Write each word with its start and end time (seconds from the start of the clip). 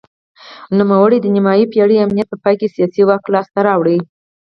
نوموړي 0.77 1.17
د 1.21 1.25
نیمايي 1.35 1.65
پېړۍ 1.71 1.97
امنیت 1.99 2.27
په 2.29 2.37
پای 2.43 2.55
کې 2.59 2.73
سیاسي 2.75 3.01
واک 3.07 3.23
لاسته 3.33 3.59
راوړ. 3.67 3.87